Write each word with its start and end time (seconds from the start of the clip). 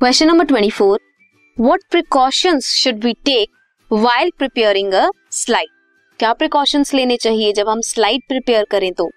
Question 0.00 0.26
number 0.26 0.44
twenty 0.44 0.70
four 0.70 0.98
what 1.56 1.82
precautions 1.90 2.66
should 2.74 3.04
we 3.04 3.12
take 3.24 3.50
while 3.90 4.30
preparing 4.38 4.92
a 4.92 5.06
slide 5.32 5.68
क्या 6.20 6.32
precautions 6.32 6.92
लेने 6.94 7.16
चाहिए 7.16 7.52
जब 7.52 7.68
हम 7.68 7.80
स्लाइड 7.80 8.22
प्रिपेयर 8.28 8.64
करें 8.70 8.92
तो? 8.92 9.08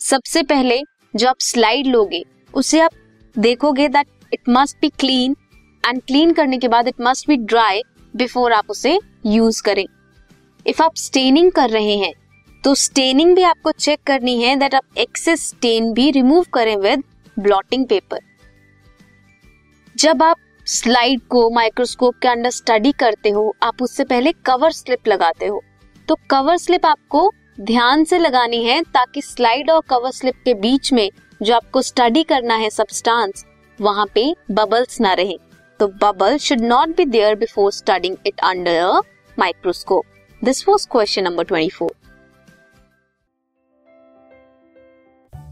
सबसे 0.00 0.42
पहले 0.42 0.80
जो 1.14 1.28
आप 1.28 1.40
स्लाइड 1.40 1.86
लोगे, 1.86 2.22
उसे 2.54 2.80
आप 2.80 2.90
देखोगे 3.36 3.88
that 3.88 4.06
it 4.32 4.48
must 4.48 4.76
be 4.82 4.88
clean 4.98 5.36
and 5.84 6.02
clean 6.02 6.32
करने 6.32 6.58
के 6.58 6.68
बाद 6.68 6.88
it 6.88 7.00
must 7.00 7.28
be 7.28 7.36
dry 7.36 7.82
before 8.14 8.52
आप 8.52 8.70
उसे 8.70 8.98
यूज़ 9.26 9.62
करें. 9.62 9.84
इफ़ 10.66 10.82
आप 10.82 10.96
स्टेनिंग 10.98 11.52
कर 11.52 11.70
रहे 11.70 11.96
हैं 11.96 12.12
तो 12.64 12.74
स्टेनिंग 12.76 13.36
भी 13.36 13.42
आपको 13.42 13.72
चेक 13.72 14.02
करनी 14.06 14.40
है 14.42 14.56
दैट 14.56 14.74
आप 14.74 14.98
एक्सेस 14.98 15.48
स्टेन 15.48 15.92
भी 15.92 16.10
रिमूव 16.10 16.46
करें 16.54 16.76
विद 16.78 17.04
ब्लॉटिंग 17.36 17.86
पेपर 17.86 18.28
जब 20.00 20.22
आप 20.22 20.36
स्लाइड 20.66 21.20
को, 21.28 21.48
माइक्रोस्कोप 21.50 22.14
के 22.22 22.28
अंडर 22.28 22.50
स्टडी 22.50 22.92
करते 22.92 23.30
हो, 23.30 23.54
आप 23.62 23.82
उससे 23.82 24.04
पहले 24.04 24.32
कवर 24.46 24.70
स्लिप 24.70 25.08
लगाते 25.08 25.46
हो। 25.46 25.62
तो 26.08 26.16
कवर 26.30 26.56
स्लिप 26.56 26.86
आपको 26.86 27.32
ध्यान 27.60 28.04
से 28.04 28.18
लगानी 28.18 28.64
है 28.64 28.80
ताकि 28.94 29.22
स्लाइड 29.22 29.70
और 29.70 29.80
कवर 29.80 30.10
स्लिप 30.10 30.34
के 30.44 30.54
बीच 30.54 30.92
में 30.92 31.10
जो 31.42 31.54
आपको 31.54 31.82
स्टडी 31.82 32.22
करना 32.22 32.54
है 32.54 32.70
सब्सटेंस 32.70 33.44
वहाँ 33.78 34.06
पे 34.14 34.24
बबल्स 34.50 35.00
ना 35.00 35.12
रहे। 35.12 35.38
तो 35.80 35.88
bubble 36.02 36.36
should 36.38 36.60
not 36.60 36.96
be 36.96 37.04
there 37.06 37.34
before 37.34 37.72
studying 37.72 38.16
it 38.26 38.40
under 38.44 39.00
microscope 39.38 40.04
this 40.42 40.68
was 40.68 40.86
question 40.92 41.24
number 41.24 41.44
24 41.44 41.90